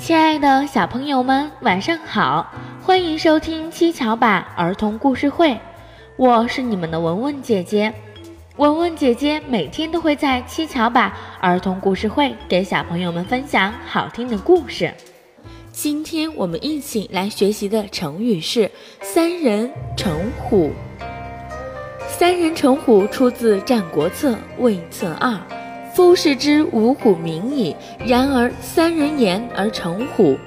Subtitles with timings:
[0.00, 2.50] 亲爱的小朋友们，晚上好！
[2.82, 5.60] 欢迎收听七巧板儿童故事会，
[6.16, 7.92] 我是你们的文文姐姐。
[8.56, 14.92] 文文姐姐每天都会在七巧板儿童故事会给小朋友们分享好听的故事。
[15.70, 18.70] 今天我们一起来学习的成语是
[19.02, 20.72] “三人成虎”。
[22.08, 25.32] 三人成虎出自《战国策·魏策二》，
[25.92, 27.74] 夫士之五虎名矣，
[28.06, 30.38] 然而三人言而成虎。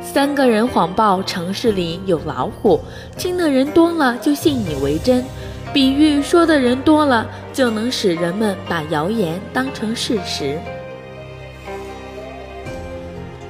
[0.00, 2.80] 三个人谎报城市里有老虎，
[3.18, 5.22] 听的人多了就信以为真。
[5.74, 10.58] 比喻说的人多了，就能使人们把谣言当成事实。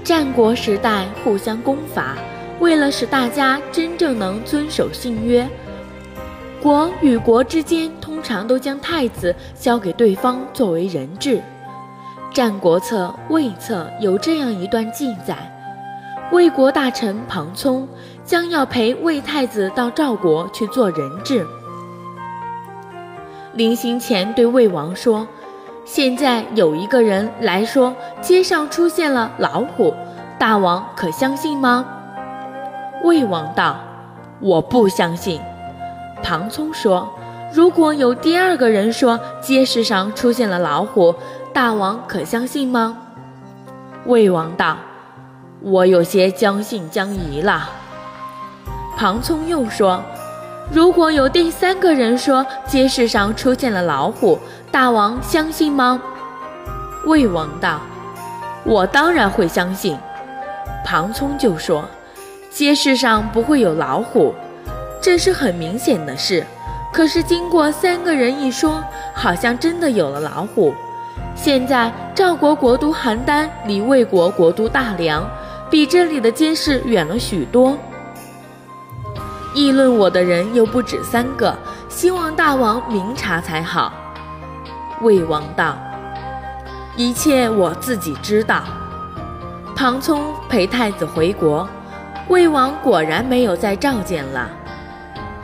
[0.02, 2.16] 战国时代互相攻伐，
[2.58, 5.48] 为了使大家真正能遵守信约，
[6.62, 11.36] 国与国之间通常都将太子交给对方作为人质。
[12.32, 15.36] 《战国策·魏策》有这样一段记载：
[16.32, 17.88] 魏国大臣庞聪
[18.24, 21.46] 将要陪魏太子到赵国去做人质。
[23.54, 25.26] 临行前对魏王说
[25.86, 29.94] ：“现在有一个人来说街上出现了老虎，
[30.38, 31.86] 大王可相信吗？”
[33.04, 33.78] 魏王道
[34.40, 35.40] ：“我不相信。”
[36.22, 37.08] 庞聪说
[37.52, 41.14] ：“如果有第二个人说街市上出现了老虎，
[41.52, 42.96] 大王可相信吗？”
[44.06, 44.76] 魏王道
[45.62, 47.70] ：“我有些将信将疑了。”
[48.96, 50.02] 庞聪又说。
[50.68, 54.36] 如果有第三个人说街市上出现了老虎，
[54.72, 56.02] 大王相信吗？
[57.04, 57.80] 魏王道
[58.66, 59.96] ：“我当然会相信。”
[60.84, 61.84] 庞聪就说
[62.50, 64.34] ：“街市上不会有老虎，
[65.00, 66.44] 这是很明显的事。
[66.92, 68.82] 可是经过三个人一说，
[69.14, 70.74] 好像真的有了老虎。
[71.34, 75.28] 现在赵国国都邯郸离魏国国都大梁，
[75.70, 77.76] 比这里的街市远了许多。”
[79.54, 81.56] 议论我的人又不止三个，
[81.88, 83.92] 希望大王明察才好。
[85.02, 85.76] 魏王道
[86.96, 88.64] ：“一切我自己知道。”
[89.76, 91.68] 庞聪陪太子回国，
[92.28, 94.50] 魏王果然没有再召见了。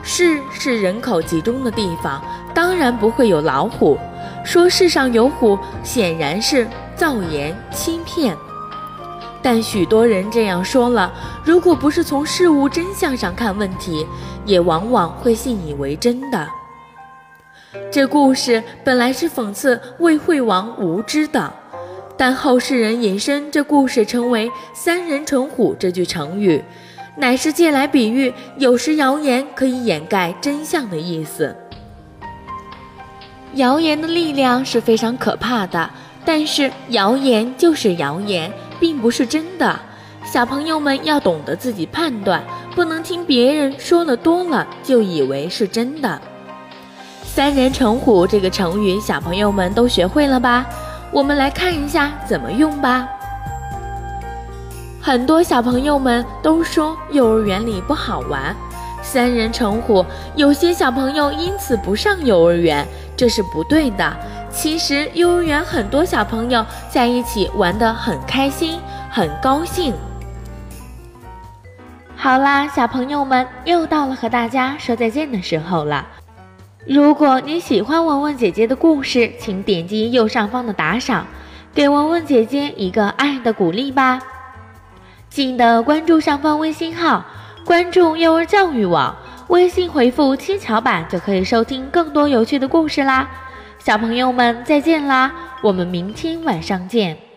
[0.03, 3.97] 市是人口集中的地方，当然不会有老虎。
[4.45, 8.37] 说世上有虎，显然是造言欺骗。
[9.41, 11.13] 但许多人这样说了，
[11.45, 14.07] 如果不是从事物真相上看问题，
[14.45, 16.49] 也往往会信以为真的。
[17.91, 21.53] 这故事本来是讽刺魏惠王无知的，
[22.17, 26.63] 但后世人引申这故事成为“三人成虎”这句成语，
[27.17, 31.56] 乃是借来比喻有时谣言可以掩盖真相的意思。
[33.55, 35.91] 谣言的力量是非常可怕的，
[36.25, 38.53] 但是谣言就是谣言。
[38.81, 39.78] 并不是真的，
[40.25, 42.43] 小朋友们要懂得自己判断，
[42.75, 46.21] 不能听别人说的多了就以为是真的。
[47.22, 50.67] 三人成虎这个成语，小朋友们都学会了吧？
[51.12, 53.09] 我们来看一下怎么用吧。
[55.05, 58.55] 很多小朋友们都说幼儿园里不好玩，
[59.03, 62.87] 三人成虎，有些小朋友因此不上幼儿园，
[63.17, 64.17] 这是不对的。
[64.49, 68.79] 其实幼儿园很多小朋友在一起玩得很开心，
[69.11, 69.93] 很高兴。
[72.15, 76.07] 好啦，小朋友们，又到了和大家说再见的时候了。
[76.87, 81.27] 如果你喜欢文文姐姐的故事，请点击右上方的打赏，
[81.75, 84.21] 给文文姐姐一个爱的鼓励吧。
[85.32, 87.25] 记得关注上方微信号，
[87.65, 89.16] 关注幼儿教育网，
[89.48, 93.31] 微信回复“七巧板”就可以收听更多有趣的故事啦。
[93.78, 95.32] 小朋友们，再见啦！
[95.62, 97.31] 我们明天晚上见。